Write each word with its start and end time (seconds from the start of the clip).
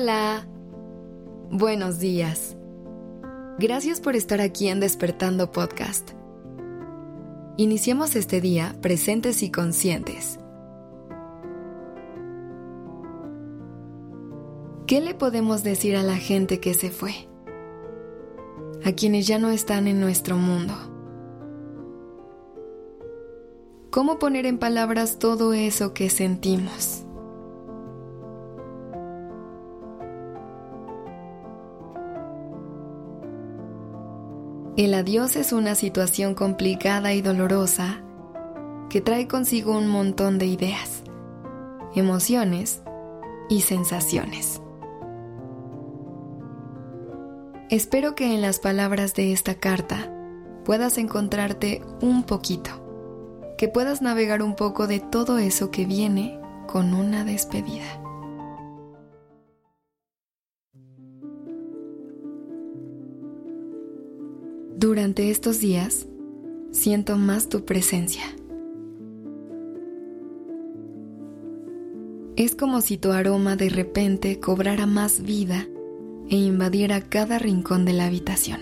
Hola. 0.00 0.46
Buenos 1.50 1.98
días. 1.98 2.56
Gracias 3.58 4.00
por 4.00 4.14
estar 4.14 4.40
aquí 4.40 4.68
en 4.68 4.78
Despertando 4.78 5.50
Podcast. 5.50 6.10
Iniciemos 7.56 8.14
este 8.14 8.40
día 8.40 8.76
presentes 8.80 9.42
y 9.42 9.50
conscientes. 9.50 10.38
¿Qué 14.86 15.00
le 15.00 15.14
podemos 15.14 15.64
decir 15.64 15.96
a 15.96 16.04
la 16.04 16.16
gente 16.16 16.60
que 16.60 16.74
se 16.74 16.90
fue? 16.90 17.28
A 18.84 18.92
quienes 18.92 19.26
ya 19.26 19.40
no 19.40 19.50
están 19.50 19.88
en 19.88 20.00
nuestro 20.00 20.36
mundo. 20.36 20.74
¿Cómo 23.90 24.20
poner 24.20 24.46
en 24.46 24.58
palabras 24.58 25.18
todo 25.18 25.54
eso 25.54 25.92
que 25.92 26.08
sentimos? 26.08 27.04
El 34.78 34.94
adiós 34.94 35.34
es 35.34 35.52
una 35.52 35.74
situación 35.74 36.36
complicada 36.36 37.12
y 37.12 37.20
dolorosa 37.20 38.00
que 38.88 39.00
trae 39.00 39.26
consigo 39.26 39.76
un 39.76 39.88
montón 39.88 40.38
de 40.38 40.46
ideas, 40.46 41.02
emociones 41.96 42.80
y 43.48 43.62
sensaciones. 43.62 44.62
Espero 47.70 48.14
que 48.14 48.32
en 48.32 48.40
las 48.40 48.60
palabras 48.60 49.14
de 49.14 49.32
esta 49.32 49.56
carta 49.56 50.12
puedas 50.64 50.96
encontrarte 50.96 51.82
un 52.00 52.22
poquito, 52.22 52.70
que 53.58 53.66
puedas 53.66 54.00
navegar 54.00 54.44
un 54.44 54.54
poco 54.54 54.86
de 54.86 55.00
todo 55.00 55.38
eso 55.38 55.72
que 55.72 55.86
viene 55.86 56.38
con 56.68 56.94
una 56.94 57.24
despedida. 57.24 58.00
Durante 64.80 65.32
estos 65.32 65.58
días, 65.58 66.06
siento 66.70 67.16
más 67.16 67.48
tu 67.48 67.64
presencia. 67.64 68.22
Es 72.36 72.54
como 72.54 72.80
si 72.80 72.96
tu 72.96 73.10
aroma 73.10 73.56
de 73.56 73.70
repente 73.70 74.38
cobrara 74.38 74.86
más 74.86 75.20
vida 75.20 75.66
e 76.30 76.36
invadiera 76.36 77.00
cada 77.00 77.40
rincón 77.40 77.86
de 77.86 77.92
la 77.92 78.06
habitación. 78.06 78.60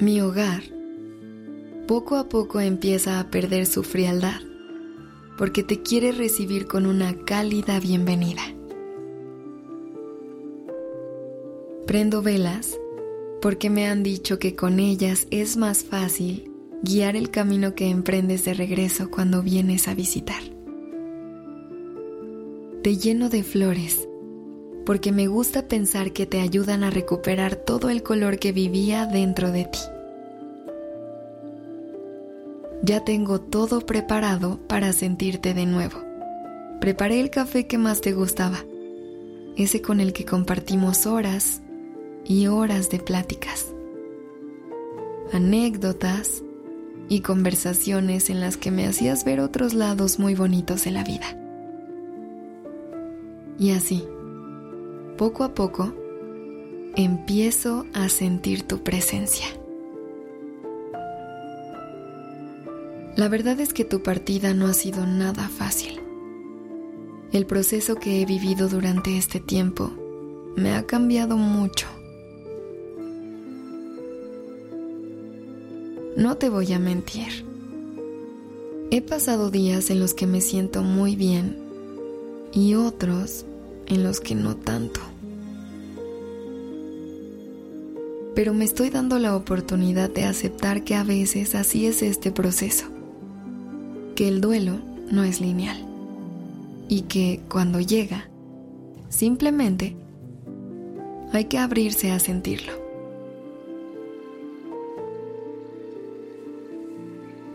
Mi 0.00 0.20
hogar 0.20 0.64
poco 1.88 2.16
a 2.16 2.28
poco 2.28 2.60
empieza 2.60 3.20
a 3.20 3.30
perder 3.30 3.64
su 3.64 3.84
frialdad 3.84 4.42
porque 5.38 5.62
te 5.62 5.80
quiere 5.80 6.12
recibir 6.12 6.66
con 6.66 6.84
una 6.84 7.16
cálida 7.24 7.80
bienvenida. 7.80 8.42
Prendo 11.90 12.22
velas 12.22 12.78
porque 13.42 13.68
me 13.68 13.88
han 13.88 14.04
dicho 14.04 14.38
que 14.38 14.54
con 14.54 14.78
ellas 14.78 15.26
es 15.32 15.56
más 15.56 15.82
fácil 15.82 16.52
guiar 16.84 17.16
el 17.16 17.32
camino 17.32 17.74
que 17.74 17.88
emprendes 17.88 18.44
de 18.44 18.54
regreso 18.54 19.10
cuando 19.10 19.42
vienes 19.42 19.88
a 19.88 19.94
visitar. 19.94 20.40
Te 22.84 22.96
lleno 22.96 23.28
de 23.28 23.42
flores 23.42 24.08
porque 24.86 25.10
me 25.10 25.26
gusta 25.26 25.66
pensar 25.66 26.12
que 26.12 26.26
te 26.26 26.38
ayudan 26.38 26.84
a 26.84 26.90
recuperar 26.90 27.56
todo 27.56 27.90
el 27.90 28.04
color 28.04 28.38
que 28.38 28.52
vivía 28.52 29.06
dentro 29.06 29.50
de 29.50 29.64
ti. 29.64 29.80
Ya 32.84 33.04
tengo 33.04 33.40
todo 33.40 33.80
preparado 33.80 34.60
para 34.68 34.92
sentirte 34.92 35.54
de 35.54 35.66
nuevo. 35.66 35.98
Preparé 36.80 37.20
el 37.20 37.30
café 37.30 37.66
que 37.66 37.78
más 37.78 38.00
te 38.00 38.12
gustaba, 38.12 38.64
ese 39.56 39.82
con 39.82 39.98
el 39.98 40.12
que 40.12 40.24
compartimos 40.24 41.04
horas 41.06 41.62
y 42.24 42.46
horas 42.46 42.90
de 42.90 42.98
pláticas, 42.98 43.74
anécdotas 45.32 46.42
y 47.08 47.20
conversaciones 47.20 48.30
en 48.30 48.40
las 48.40 48.56
que 48.56 48.70
me 48.70 48.86
hacías 48.86 49.24
ver 49.24 49.40
otros 49.40 49.74
lados 49.74 50.18
muy 50.18 50.34
bonitos 50.34 50.84
de 50.84 50.90
la 50.92 51.04
vida. 51.04 51.36
Y 53.58 53.72
así, 53.72 54.04
poco 55.18 55.44
a 55.44 55.54
poco, 55.54 55.92
empiezo 56.96 57.84
a 57.92 58.08
sentir 58.08 58.62
tu 58.62 58.82
presencia. 58.82 59.46
La 63.16 63.28
verdad 63.28 63.60
es 63.60 63.74
que 63.74 63.84
tu 63.84 64.02
partida 64.02 64.54
no 64.54 64.66
ha 64.66 64.72
sido 64.72 65.06
nada 65.06 65.48
fácil. 65.48 66.00
El 67.32 67.44
proceso 67.44 67.96
que 67.96 68.22
he 68.22 68.24
vivido 68.24 68.68
durante 68.68 69.18
este 69.18 69.40
tiempo 69.40 69.92
me 70.56 70.74
ha 70.74 70.86
cambiado 70.86 71.36
mucho. 71.36 71.86
No 76.16 76.36
te 76.36 76.48
voy 76.48 76.72
a 76.72 76.80
mentir. 76.80 77.46
He 78.90 79.00
pasado 79.00 79.50
días 79.50 79.90
en 79.90 80.00
los 80.00 80.12
que 80.12 80.26
me 80.26 80.40
siento 80.40 80.82
muy 80.82 81.14
bien 81.14 81.56
y 82.52 82.74
otros 82.74 83.46
en 83.86 84.02
los 84.02 84.20
que 84.20 84.34
no 84.34 84.56
tanto. 84.56 85.00
Pero 88.34 88.54
me 88.54 88.64
estoy 88.64 88.90
dando 88.90 89.20
la 89.20 89.36
oportunidad 89.36 90.10
de 90.10 90.24
aceptar 90.24 90.82
que 90.82 90.96
a 90.96 91.04
veces 91.04 91.54
así 91.54 91.86
es 91.86 92.02
este 92.02 92.32
proceso, 92.32 92.86
que 94.16 94.26
el 94.26 94.40
duelo 94.40 94.80
no 95.12 95.22
es 95.22 95.40
lineal 95.40 95.86
y 96.88 97.02
que 97.02 97.40
cuando 97.48 97.80
llega, 97.80 98.28
simplemente 99.08 99.94
hay 101.32 101.44
que 101.44 101.58
abrirse 101.58 102.10
a 102.10 102.18
sentirlo. 102.18 102.89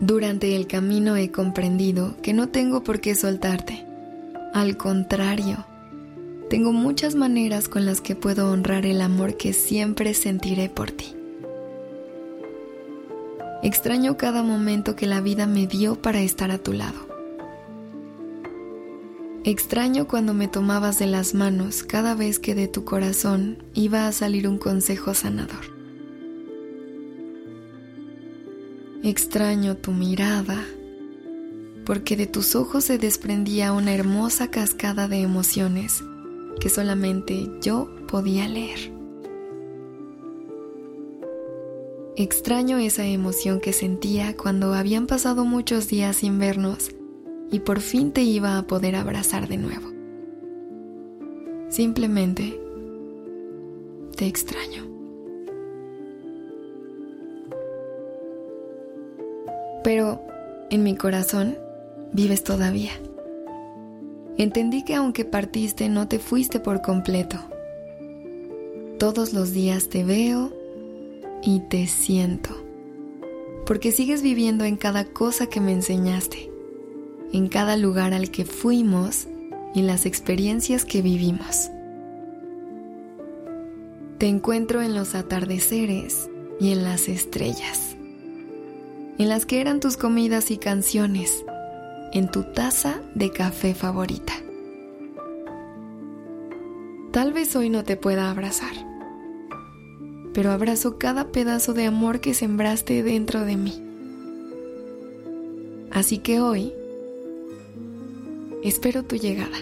Durante 0.06 0.54
el 0.54 0.68
camino 0.68 1.16
he 1.16 1.32
comprendido 1.32 2.14
que 2.22 2.32
no 2.32 2.48
tengo 2.48 2.84
por 2.84 3.00
qué 3.00 3.16
soltarte. 3.16 3.84
Al 4.54 4.76
contrario, 4.76 5.66
tengo 6.48 6.72
muchas 6.72 7.16
maneras 7.16 7.68
con 7.68 7.84
las 7.84 8.00
que 8.00 8.14
puedo 8.14 8.52
honrar 8.52 8.86
el 8.86 9.00
amor 9.00 9.36
que 9.36 9.52
siempre 9.52 10.14
sentiré 10.14 10.68
por 10.68 10.92
ti. 10.92 11.16
Extraño 13.64 14.16
cada 14.16 14.44
momento 14.44 14.94
que 14.94 15.08
la 15.08 15.20
vida 15.20 15.48
me 15.48 15.66
dio 15.66 16.00
para 16.00 16.20
estar 16.20 16.52
a 16.52 16.58
tu 16.58 16.72
lado. 16.72 17.08
Extraño 19.42 20.06
cuando 20.06 20.34
me 20.34 20.46
tomabas 20.46 21.00
de 21.00 21.08
las 21.08 21.34
manos 21.34 21.82
cada 21.82 22.14
vez 22.14 22.38
que 22.38 22.54
de 22.54 22.68
tu 22.68 22.84
corazón 22.84 23.64
iba 23.74 24.06
a 24.06 24.12
salir 24.12 24.46
un 24.46 24.58
consejo 24.58 25.14
sanador. 25.14 25.75
Extraño 29.02 29.76
tu 29.76 29.92
mirada, 29.92 30.64
porque 31.84 32.16
de 32.16 32.26
tus 32.26 32.56
ojos 32.56 32.84
se 32.84 32.98
desprendía 32.98 33.72
una 33.72 33.94
hermosa 33.94 34.50
cascada 34.50 35.06
de 35.06 35.20
emociones 35.20 36.02
que 36.60 36.68
solamente 36.68 37.48
yo 37.60 37.88
podía 38.08 38.48
leer. 38.48 38.92
Extraño 42.16 42.78
esa 42.78 43.04
emoción 43.04 43.60
que 43.60 43.74
sentía 43.74 44.36
cuando 44.36 44.72
habían 44.72 45.06
pasado 45.06 45.44
muchos 45.44 45.86
días 45.88 46.16
sin 46.16 46.38
vernos 46.38 46.90
y 47.50 47.60
por 47.60 47.80
fin 47.80 48.10
te 48.10 48.22
iba 48.22 48.56
a 48.56 48.66
poder 48.66 48.96
abrazar 48.96 49.46
de 49.48 49.58
nuevo. 49.58 49.92
Simplemente 51.68 52.58
te 54.16 54.26
extraño. 54.26 54.95
Pero 59.86 60.20
en 60.68 60.82
mi 60.82 60.96
corazón 60.96 61.56
vives 62.12 62.42
todavía. 62.42 62.90
Entendí 64.36 64.82
que 64.82 64.96
aunque 64.96 65.24
partiste 65.24 65.88
no 65.88 66.08
te 66.08 66.18
fuiste 66.18 66.58
por 66.58 66.82
completo. 66.82 67.38
Todos 68.98 69.32
los 69.32 69.52
días 69.52 69.88
te 69.88 70.02
veo 70.02 70.52
y 71.40 71.60
te 71.60 71.86
siento. 71.86 72.50
Porque 73.64 73.92
sigues 73.92 74.22
viviendo 74.22 74.64
en 74.64 74.76
cada 74.76 75.04
cosa 75.04 75.46
que 75.46 75.60
me 75.60 75.70
enseñaste, 75.70 76.50
en 77.32 77.46
cada 77.46 77.76
lugar 77.76 78.12
al 78.12 78.32
que 78.32 78.44
fuimos 78.44 79.28
y 79.72 79.82
las 79.82 80.04
experiencias 80.04 80.84
que 80.84 81.00
vivimos. 81.00 81.70
Te 84.18 84.26
encuentro 84.26 84.82
en 84.82 84.96
los 84.96 85.14
atardeceres 85.14 86.28
y 86.58 86.72
en 86.72 86.82
las 86.82 87.08
estrellas 87.08 87.96
en 89.18 89.28
las 89.28 89.46
que 89.46 89.60
eran 89.60 89.80
tus 89.80 89.96
comidas 89.96 90.50
y 90.50 90.58
canciones, 90.58 91.44
en 92.12 92.30
tu 92.30 92.42
taza 92.42 93.00
de 93.14 93.30
café 93.30 93.74
favorita. 93.74 94.34
Tal 97.12 97.32
vez 97.32 97.56
hoy 97.56 97.70
no 97.70 97.82
te 97.82 97.96
pueda 97.96 98.30
abrazar, 98.30 98.74
pero 100.34 100.50
abrazo 100.50 100.98
cada 100.98 101.32
pedazo 101.32 101.72
de 101.72 101.86
amor 101.86 102.20
que 102.20 102.34
sembraste 102.34 103.02
dentro 103.02 103.44
de 103.46 103.56
mí. 103.56 103.82
Así 105.90 106.18
que 106.18 106.40
hoy 106.40 106.74
espero 108.62 109.02
tu 109.02 109.16
llegada. 109.16 109.56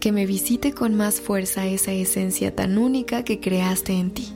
Que 0.00 0.10
me 0.10 0.26
visite 0.26 0.72
con 0.72 0.96
más 0.96 1.20
fuerza 1.20 1.66
esa 1.66 1.92
esencia 1.92 2.54
tan 2.54 2.76
única 2.76 3.22
que 3.22 3.38
creaste 3.38 3.92
en 3.92 4.10
ti. 4.10 4.35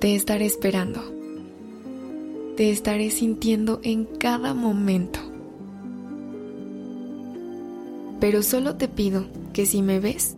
Te 0.00 0.14
estaré 0.14 0.46
esperando. 0.46 1.02
Te 2.56 2.70
estaré 2.70 3.10
sintiendo 3.10 3.80
en 3.82 4.06
cada 4.06 4.54
momento. 4.54 5.20
Pero 8.18 8.42
solo 8.42 8.76
te 8.76 8.88
pido 8.88 9.26
que 9.52 9.66
si 9.66 9.82
me 9.82 10.00
ves, 10.00 10.36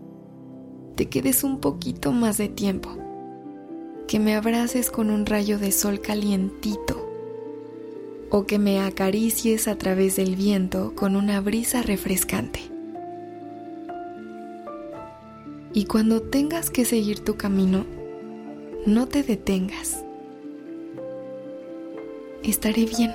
te 0.97 1.09
quedes 1.09 1.45
un 1.45 1.61
poquito 1.61 2.11
más 2.11 2.39
de 2.39 2.49
tiempo. 2.49 2.91
Que 4.09 4.19
me 4.19 4.35
abraces 4.35 4.91
con 4.91 5.11
un 5.11 5.27
rayo 5.27 5.61
de 5.61 5.71
sol 5.71 6.01
calientito. 6.01 7.09
O 8.31 8.47
que 8.47 8.59
me 8.59 8.81
acaricies 8.81 9.69
a 9.69 9.79
través 9.79 10.17
del 10.17 10.35
viento 10.35 10.93
con 10.97 11.15
una 11.15 11.41
brisa 11.41 11.83
refrescante. 11.83 12.59
Y 15.73 15.85
cuando 15.85 16.21
tengas 16.21 16.69
que 16.69 16.85
seguir 16.85 17.21
tu 17.21 17.37
camino, 17.37 18.02
no 18.87 19.07
te 19.09 19.23
detengas. 19.23 20.05
Estaré 22.43 22.87
bien, 22.87 23.13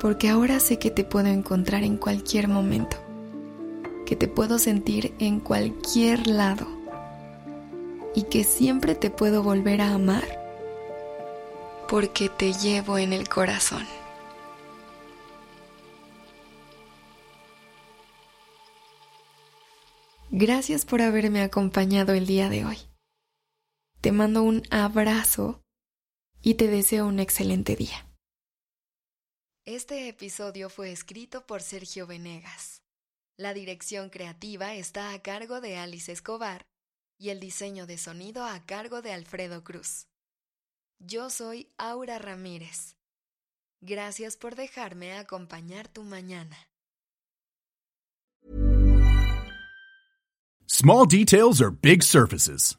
porque 0.00 0.28
ahora 0.28 0.60
sé 0.60 0.78
que 0.78 0.90
te 0.90 1.04
puedo 1.04 1.28
encontrar 1.28 1.82
en 1.82 1.96
cualquier 1.96 2.48
momento 2.48 2.96
que 4.08 4.16
te 4.16 4.26
puedo 4.26 4.58
sentir 4.58 5.12
en 5.18 5.38
cualquier 5.38 6.28
lado 6.28 6.66
y 8.14 8.22
que 8.22 8.42
siempre 8.42 8.94
te 8.94 9.10
puedo 9.10 9.42
volver 9.42 9.82
a 9.82 9.92
amar 9.92 10.24
porque 11.90 12.30
te 12.30 12.54
llevo 12.54 12.96
en 12.96 13.12
el 13.12 13.28
corazón. 13.28 13.84
Gracias 20.30 20.86
por 20.86 21.02
haberme 21.02 21.42
acompañado 21.42 22.14
el 22.14 22.26
día 22.26 22.48
de 22.48 22.64
hoy. 22.64 22.87
Te 24.00 24.12
mando 24.12 24.44
un 24.44 24.62
abrazo 24.70 25.60
y 26.40 26.54
te 26.54 26.68
deseo 26.68 27.06
un 27.06 27.18
excelente 27.18 27.74
día. 27.74 28.06
Este 29.66 30.08
episodio 30.08 30.70
fue 30.70 30.92
escrito 30.92 31.46
por 31.46 31.62
Sergio 31.62 32.06
Venegas. 32.06 32.82
La 33.36 33.54
dirección 33.54 34.08
creativa 34.08 34.74
está 34.74 35.12
a 35.12 35.20
cargo 35.20 35.60
de 35.60 35.76
Alice 35.76 36.10
Escobar 36.12 36.64
y 37.18 37.30
el 37.30 37.40
diseño 37.40 37.86
de 37.86 37.98
sonido 37.98 38.44
a 38.44 38.64
cargo 38.66 39.02
de 39.02 39.12
Alfredo 39.12 39.64
Cruz. 39.64 40.06
Yo 41.00 41.28
soy 41.28 41.72
Aura 41.76 42.20
Ramírez. 42.20 42.96
Gracias 43.80 44.36
por 44.36 44.54
dejarme 44.54 45.14
acompañar 45.14 45.88
tu 45.88 46.04
mañana. 46.04 46.56
Small 50.66 51.06
details 51.06 51.60
are 51.60 51.70
big 51.70 52.04
surfaces. 52.04 52.78